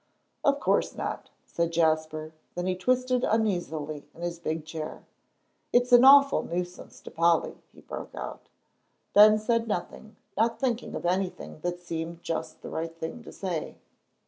"Of 0.43 0.59
course 0.59 0.95
not," 0.95 1.29
said 1.45 1.71
Jasper, 1.71 2.33
then 2.55 2.65
he 2.65 2.75
twisted 2.75 3.23
uneasily 3.23 4.07
in 4.15 4.23
his 4.23 4.39
big 4.39 4.65
chair. 4.65 5.05
"It's 5.71 5.91
an 5.91 6.03
awful 6.03 6.41
nuisance 6.41 7.01
to 7.01 7.11
Polly," 7.11 7.61
he 7.71 7.81
broke 7.81 8.15
out. 8.15 8.49
Ben 9.13 9.37
said 9.37 9.67
nothing, 9.67 10.15
not 10.35 10.59
thinking 10.59 10.95
of 10.95 11.05
anything 11.05 11.59
that 11.59 11.81
seemed 11.81 12.23
just 12.23 12.63
the 12.63 12.69
right 12.71 12.97
thing 12.97 13.21
to 13.21 13.31
say. 13.31 13.75